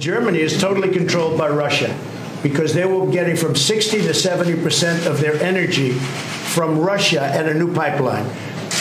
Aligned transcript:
Germany 0.00 0.40
is 0.40 0.60
totally 0.60 0.90
controlled 0.90 1.38
by 1.38 1.48
Russia 1.48 1.96
because 2.42 2.74
they 2.74 2.84
were 2.84 3.08
getting 3.12 3.36
from 3.36 3.54
60 3.54 4.02
to 4.02 4.12
70 4.12 4.60
percent 4.60 5.06
of 5.06 5.20
their 5.20 5.40
energy 5.40 5.92
from 5.92 6.80
Russia 6.80 7.22
and 7.22 7.46
a 7.48 7.54
new 7.54 7.72
pipeline. 7.72 8.26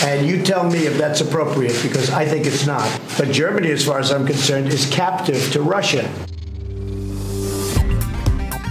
And 0.03 0.25
you 0.25 0.41
tell 0.41 0.63
me 0.63 0.87
if 0.87 0.97
that's 0.97 1.21
appropriate 1.21 1.79
because 1.83 2.09
I 2.09 2.25
think 2.25 2.47
it's 2.47 2.65
not. 2.65 2.89
But 3.15 3.31
Germany, 3.31 3.69
as 3.69 3.85
far 3.85 3.99
as 3.99 4.11
I'm 4.11 4.25
concerned, 4.25 4.69
is 4.73 4.89
captive 4.89 5.51
to 5.53 5.61
Russia. 5.61 6.09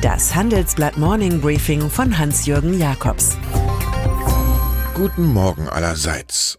Das 0.02 0.34
Handelsblatt 0.34 0.96
Morning 0.96 1.38
Briefing 1.40 1.88
von 1.88 2.18
Hans-Jürgen 2.18 2.76
Jakobs. 2.76 3.36
Guten 4.94 5.32
Morgen 5.32 5.68
allerseits. 5.68 6.58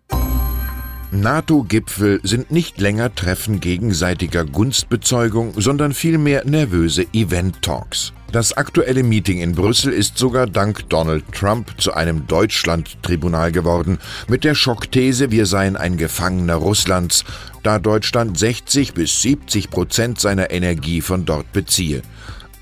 NATO-Gipfel 1.14 2.20
sind 2.24 2.50
nicht 2.50 2.82
länger 2.82 3.14
Treffen 3.14 3.60
gegenseitiger 3.60 4.46
Gunstbezeugung, 4.46 5.54
sondern 5.56 5.94
vielmehr 5.94 6.44
nervöse 6.46 7.06
Event-Talks. 7.14 8.14
Das 8.32 8.54
aktuelle 8.54 9.04
Meeting 9.04 9.40
in 9.42 9.54
Brüssel 9.54 9.94
ist 9.94 10.18
sogar 10.18 10.48
dank 10.48 10.90
Donald 10.90 11.24
Trump 11.32 11.80
zu 11.80 11.94
einem 11.94 12.26
Deutschland-Tribunal 12.26 13.52
geworden, 13.52 14.00
mit 14.28 14.44
der 14.44 14.56
Schockthese, 14.56 15.30
wir 15.30 15.46
seien 15.46 15.78
ein 15.78 15.98
Gefangener 15.98 16.56
Russlands, 16.56 17.26
da 17.62 17.78
Deutschland 17.78 18.40
60 18.40 18.96
bis 18.96 19.22
70 19.22 19.70
Prozent 19.70 20.20
seiner 20.20 20.50
Energie 20.50 21.02
von 21.02 21.26
dort 21.26 21.52
beziehe. 21.52 22.02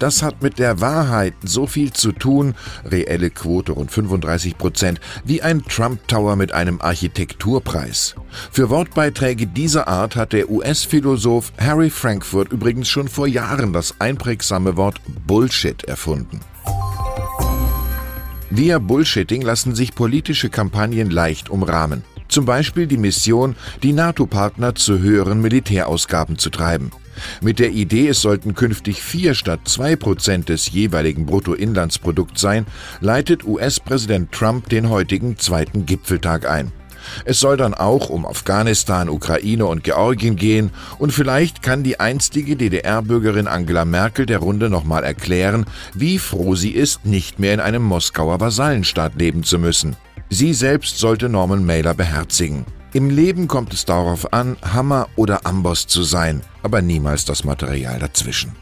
Das 0.01 0.23
hat 0.23 0.41
mit 0.41 0.57
der 0.57 0.81
Wahrheit 0.81 1.35
so 1.43 1.67
viel 1.67 1.93
zu 1.93 2.11
tun, 2.11 2.55
reelle 2.89 3.29
Quote 3.29 3.73
rund 3.73 3.91
35 3.91 4.57
Prozent, 4.57 4.99
wie 5.25 5.43
ein 5.43 5.63
Trump 5.63 6.07
Tower 6.07 6.35
mit 6.35 6.53
einem 6.53 6.81
Architekturpreis. 6.81 8.15
Für 8.51 8.71
Wortbeiträge 8.71 9.45
dieser 9.45 9.87
Art 9.87 10.15
hat 10.15 10.33
der 10.33 10.49
US-Philosoph 10.49 11.53
Harry 11.59 11.91
Frankfurt 11.91 12.51
übrigens 12.51 12.89
schon 12.89 13.09
vor 13.09 13.27
Jahren 13.27 13.73
das 13.73 13.93
einprägsame 13.99 14.75
Wort 14.75 14.99
Bullshit 15.27 15.83
erfunden. 15.83 16.39
Via 18.49 18.79
Bullshitting 18.79 19.43
lassen 19.43 19.75
sich 19.75 19.93
politische 19.93 20.49
Kampagnen 20.49 21.11
leicht 21.11 21.51
umrahmen. 21.51 22.03
Zum 22.31 22.45
Beispiel 22.45 22.87
die 22.87 22.97
Mission, 22.97 23.57
die 23.83 23.91
NATO-Partner 23.91 24.73
zu 24.73 24.99
höheren 24.99 25.41
Militärausgaben 25.41 26.37
zu 26.37 26.49
treiben. 26.49 26.89
Mit 27.41 27.59
der 27.59 27.71
Idee, 27.71 28.07
es 28.07 28.21
sollten 28.21 28.55
künftig 28.55 29.03
vier 29.03 29.35
statt 29.35 29.59
zwei 29.65 29.97
Prozent 29.97 30.47
des 30.47 30.71
jeweiligen 30.71 31.25
Bruttoinlandsprodukts 31.25 32.39
sein, 32.39 32.65
leitet 33.01 33.43
US-Präsident 33.43 34.31
Trump 34.31 34.69
den 34.69 34.89
heutigen 34.89 35.37
zweiten 35.37 35.85
Gipfeltag 35.85 36.49
ein. 36.49 36.71
Es 37.25 37.41
soll 37.41 37.57
dann 37.57 37.73
auch 37.73 38.09
um 38.09 38.25
Afghanistan, 38.25 39.09
Ukraine 39.09 39.65
und 39.65 39.83
Georgien 39.83 40.37
gehen 40.37 40.71
und 40.99 41.11
vielleicht 41.11 41.61
kann 41.61 41.83
die 41.83 41.99
einstige 41.99 42.55
DDR-Bürgerin 42.55 43.47
Angela 43.47 43.83
Merkel 43.83 44.25
der 44.25 44.37
Runde 44.37 44.69
nochmal 44.69 45.03
erklären, 45.03 45.65
wie 45.93 46.17
froh 46.17 46.55
sie 46.55 46.71
ist, 46.71 47.05
nicht 47.05 47.39
mehr 47.39 47.53
in 47.53 47.59
einem 47.59 47.83
Moskauer 47.83 48.39
Vasallenstaat 48.39 49.15
leben 49.15 49.43
zu 49.43 49.59
müssen. 49.59 49.97
Sie 50.33 50.53
selbst 50.53 50.97
sollte 50.97 51.27
Norman 51.27 51.65
Mailer 51.65 51.93
beherzigen. 51.93 52.65
Im 52.93 53.09
Leben 53.09 53.49
kommt 53.49 53.73
es 53.73 53.83
darauf 53.83 54.31
an, 54.31 54.55
Hammer 54.61 55.09
oder 55.17 55.45
Amboss 55.45 55.87
zu 55.87 56.03
sein, 56.03 56.41
aber 56.63 56.81
niemals 56.81 57.25
das 57.25 57.43
Material 57.43 57.99
dazwischen. 57.99 58.53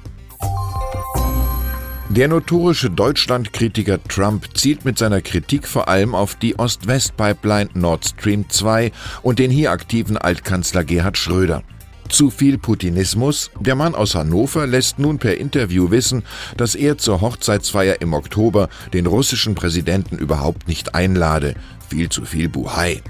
Der 2.09 2.27
notorische 2.27 2.89
Deutschlandkritiker 2.89 4.03
Trump 4.03 4.57
zielt 4.57 4.83
mit 4.83 4.97
seiner 4.97 5.21
Kritik 5.21 5.67
vor 5.67 5.87
allem 5.87 6.15
auf 6.15 6.33
die 6.33 6.57
Ost-West-Pipeline 6.57 7.69
Nord 7.75 8.03
Stream 8.03 8.49
2 8.49 8.91
und 9.21 9.37
den 9.37 9.51
hier 9.51 9.69
aktiven 9.69 10.17
Altkanzler 10.17 10.83
Gerhard 10.83 11.19
Schröder. 11.19 11.61
Zu 12.09 12.31
viel 12.31 12.57
Putinismus? 12.57 13.51
Der 13.59 13.75
Mann 13.75 13.93
aus 13.93 14.15
Hannover 14.15 14.65
lässt 14.65 14.97
nun 14.99 15.19
per 15.19 15.37
Interview 15.37 15.91
wissen, 15.91 16.23
dass 16.57 16.75
er 16.75 16.97
zur 16.97 17.21
Hochzeitsfeier 17.21 18.01
im 18.01 18.13
Oktober 18.13 18.67
den 18.93 19.05
russischen 19.05 19.55
Präsidenten 19.55 20.17
überhaupt 20.17 20.67
nicht 20.67 20.95
einlade. 20.95 21.53
Viel 21.87 22.09
zu 22.09 22.25
viel 22.25 22.49
Buhai. 22.49 23.01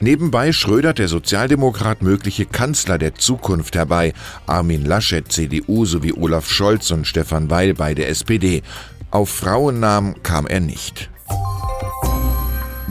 Nebenbei 0.00 0.52
schrödert 0.52 0.98
der 0.98 1.08
Sozialdemokrat 1.08 2.02
mögliche 2.02 2.46
Kanzler 2.46 2.96
der 2.96 3.14
Zukunft 3.16 3.74
herbei, 3.74 4.12
Armin 4.46 4.84
Laschet, 4.84 5.30
CDU 5.30 5.84
sowie 5.84 6.12
Olaf 6.12 6.48
Scholz 6.48 6.90
und 6.92 7.06
Stefan 7.06 7.50
Weil 7.50 7.74
bei 7.74 7.94
der 7.94 8.08
SPD. 8.08 8.62
Auf 9.10 9.30
Frauennamen 9.30 10.22
kam 10.22 10.46
er 10.46 10.60
nicht. 10.60 11.10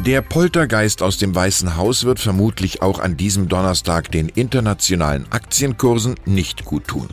Der 0.05 0.21
Poltergeist 0.21 1.01
aus 1.01 1.17
dem 1.17 1.33
Weißen 1.33 1.77
Haus 1.77 2.03
wird 2.03 2.19
vermutlich 2.19 2.81
auch 2.81 2.99
an 2.99 3.15
diesem 3.15 3.47
Donnerstag 3.47 4.11
den 4.11 4.27
internationalen 4.27 5.31
Aktienkursen 5.31 6.15
nicht 6.25 6.65
gut 6.65 6.87
tun. 6.87 7.07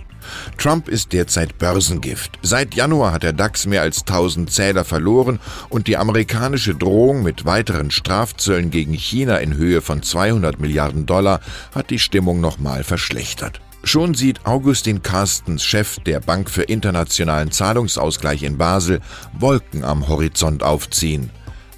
Trump 0.59 0.89
ist 0.89 1.13
derzeit 1.13 1.57
Börsengift. 1.57 2.41
Seit 2.43 2.75
Januar 2.75 3.13
hat 3.13 3.23
der 3.23 3.33
DAX 3.33 3.67
mehr 3.67 3.83
als 3.83 4.01
1000 4.01 4.51
Zähler 4.51 4.85
verloren 4.85 5.39
und 5.69 5.87
die 5.87 5.99
amerikanische 5.99 6.75
Drohung 6.75 7.23
mit 7.23 7.45
weiteren 7.45 7.93
Strafzöllen 7.93 8.71
gegen 8.71 8.95
China 8.95 9.37
in 9.37 9.55
Höhe 9.55 9.83
von 9.83 10.03
200 10.03 10.59
Milliarden 10.59 11.07
Dollar 11.07 11.43
hat 11.73 11.91
die 11.91 12.01
Stimmung 12.01 12.41
nochmal 12.41 12.83
verschlechtert. 12.83 13.61
Schon 13.85 14.15
sieht 14.15 14.47
Augustin 14.47 15.03
Carstens, 15.03 15.63
Chef 15.63 16.01
der 16.01 16.19
Bank 16.19 16.51
für 16.51 16.63
internationalen 16.63 17.53
Zahlungsausgleich 17.53 18.43
in 18.43 18.59
Basel, 18.59 19.01
Wolken 19.39 19.85
am 19.85 20.09
Horizont 20.09 20.65
aufziehen. 20.65 21.31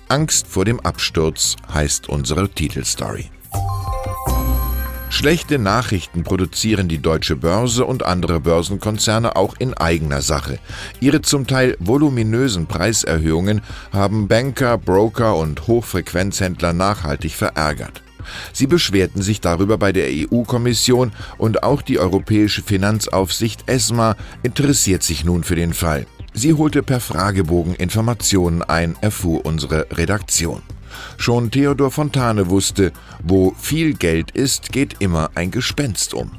Angst 0.08 0.46
vor 0.46 0.64
dem 0.64 0.80
Absturz 0.80 1.56
heißt 1.72 2.08
unsere 2.08 2.48
Titelstory. 2.48 3.30
Schlechte 5.12 5.58
Nachrichten 5.58 6.24
produzieren 6.24 6.88
die 6.88 6.98
deutsche 6.98 7.36
Börse 7.36 7.84
und 7.84 8.02
andere 8.02 8.40
Börsenkonzerne 8.40 9.36
auch 9.36 9.54
in 9.58 9.74
eigener 9.74 10.22
Sache. 10.22 10.58
Ihre 11.00 11.20
zum 11.20 11.46
Teil 11.46 11.76
voluminösen 11.78 12.66
Preiserhöhungen 12.66 13.60
haben 13.92 14.26
Banker, 14.26 14.78
Broker 14.78 15.36
und 15.36 15.66
Hochfrequenzhändler 15.66 16.72
nachhaltig 16.72 17.34
verärgert. 17.34 18.02
Sie 18.52 18.66
beschwerten 18.66 19.20
sich 19.20 19.40
darüber 19.42 19.76
bei 19.76 19.92
der 19.92 20.08
EU-Kommission 20.08 21.12
und 21.36 21.62
auch 21.62 21.82
die 21.82 21.98
Europäische 21.98 22.62
Finanzaufsicht 22.62 23.68
ESMA 23.68 24.16
interessiert 24.42 25.02
sich 25.02 25.24
nun 25.24 25.44
für 25.44 25.56
den 25.56 25.74
Fall. 25.74 26.06
Sie 26.34 26.54
holte 26.54 26.82
per 26.82 27.00
Fragebogen 27.00 27.74
Informationen 27.74 28.62
ein, 28.62 28.96
erfuhr 29.00 29.44
unsere 29.44 29.86
Redaktion. 29.90 30.62
Schon 31.16 31.50
Theodor 31.50 31.90
Fontane 31.90 32.48
wusste, 32.48 32.92
wo 33.22 33.54
viel 33.58 33.94
Geld 33.94 34.30
ist, 34.30 34.72
geht 34.72 34.96
immer 35.00 35.30
ein 35.34 35.50
Gespenst 35.50 36.14
um. 36.14 36.30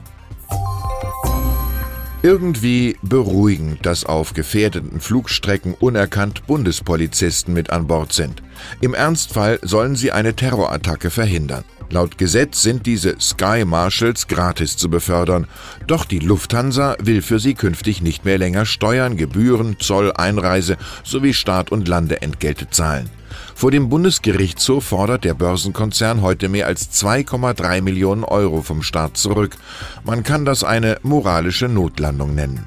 Irgendwie 2.21 2.95
beruhigend, 3.01 3.85
dass 3.85 4.05
auf 4.05 4.33
gefährdeten 4.33 5.01
Flugstrecken 5.01 5.73
unerkannt 5.73 6.47
Bundespolizisten 6.47 7.53
mit 7.53 7.69
an 7.69 7.87
Bord 7.87 8.13
sind. 8.13 8.41
Im 8.79 8.93
Ernstfall 8.93 9.59
sollen 9.61 9.97
sie 9.97 10.13
eine 10.13 10.33
Terrorattacke 10.33 11.09
verhindern. 11.09 11.65
Laut 11.93 12.17
Gesetz 12.17 12.63
sind 12.63 12.87
diese 12.87 13.21
Sky 13.21 13.65
Marshals 13.65 14.27
gratis 14.27 14.75
zu 14.77 14.89
befördern, 14.89 15.45
doch 15.85 16.05
die 16.05 16.17
Lufthansa 16.17 16.95
will 16.99 17.21
für 17.21 17.37
sie 17.37 17.53
künftig 17.53 18.01
nicht 18.01 18.25
mehr 18.25 18.39
länger 18.39 18.65
Steuern, 18.65 19.15
Gebühren, 19.15 19.75
Zoll, 19.77 20.11
Einreise 20.11 20.77
sowie 21.03 21.35
Start- 21.35 21.71
und 21.71 21.87
Landeentgelte 21.87 22.67
zahlen. 22.71 23.11
Vor 23.53 23.69
dem 23.69 23.89
Bundesgerichtshof 23.89 24.85
fordert 24.85 25.23
der 25.23 25.35
Börsenkonzern 25.35 26.23
heute 26.23 26.49
mehr 26.49 26.65
als 26.65 26.89
2,3 26.99 27.83
Millionen 27.83 28.23
Euro 28.23 28.63
vom 28.63 28.81
Staat 28.81 29.15
zurück. 29.15 29.55
Man 30.03 30.23
kann 30.23 30.45
das 30.45 30.63
eine 30.63 30.97
moralische 31.03 31.69
Notlandung 31.69 32.33
nennen. 32.33 32.65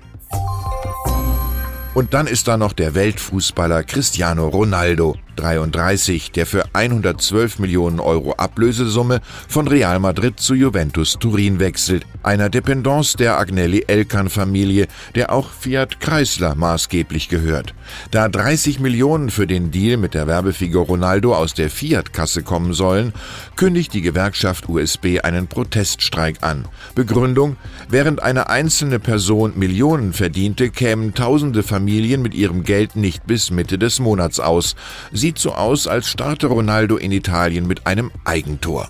Und 1.95 2.15
dann 2.15 2.29
ist 2.29 2.47
da 2.47 2.57
noch 2.57 2.75
der 2.75 2.95
Weltfußballer 2.95 3.83
Cristiano 3.83 4.47
Ronaldo. 4.47 5.17
33, 5.37 6.33
der 6.33 6.47
für 6.47 6.65
112 6.73 7.59
Millionen 7.59 8.01
Euro 8.01 8.33
Ablösesumme 8.33 9.21
von 9.49 9.69
Real 9.69 10.01
Madrid 10.01 10.41
zu 10.41 10.55
Juventus 10.55 11.17
Turin 11.21 11.61
wechselt, 11.61 12.05
einer 12.23 12.49
Dependance 12.49 13.17
der 13.17 13.39
Agnelli 13.39 13.85
Elkan-Familie, 13.87 14.89
der 15.15 15.33
auch 15.33 15.51
Fiat 15.51 16.01
Chrysler 16.01 16.55
maßgeblich 16.55 17.29
gehört. 17.29 17.75
Da 18.11 18.29
30 18.29 18.81
Millionen 18.81 19.31
für 19.31 19.47
den 19.47 19.71
Deal 19.71 19.97
mit 19.97 20.15
der 20.15 20.27
Werbefigur 20.27 20.87
Ronaldo 20.87 21.35
aus 21.35 21.55
der 21.55 21.71
Fiat-Kasse 21.71 22.43
kommen 22.43 22.73
sollen, 22.73 23.13
kündigt 23.55 23.93
die 23.93 24.03
Gewerkschaft 24.03 24.69
USB 24.69 25.21
einen 25.23 25.47
Proteststreik 25.47 26.43
an. 26.43 26.67
Begründung, 26.95 27.57
während 27.89 28.23
eine 28.23 28.49
einzelne 28.49 28.99
Person 28.99 29.53
Millionen 29.57 30.13
verdiente, 30.13 30.71
kämen 30.71 31.15
tausende 31.15 31.63
Familien 31.63 32.23
mit 32.23 32.35
ihrem 32.35 32.65
Geld 32.65 32.97
nicht 32.97 33.27
bis 33.27 33.51
Mitte 33.51 33.79
des 33.79 34.01
Monats 34.01 34.41
aus. 34.41 34.77
Sie 35.13 35.26
sieht 35.27 35.41
so 35.41 35.55
aus, 35.55 35.89
als 35.89 36.09
starte 36.09 36.47
Ronaldo 36.47 36.99
in 36.99 37.11
Italien 37.11 37.67
mit 37.67 37.85
einem 37.85 38.13
Eigentor. 38.25 38.89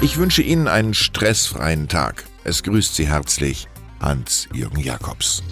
Ich 0.00 0.18
wünsche 0.18 0.40
Ihnen 0.40 0.68
einen 0.68 0.94
stressfreien 0.94 1.88
Tag. 1.88 2.22
Es 2.44 2.62
grüßt 2.62 2.94
Sie 2.94 3.08
herzlich 3.08 3.66
Hans-Jürgen 3.98 4.78
Jakobs. 4.78 5.42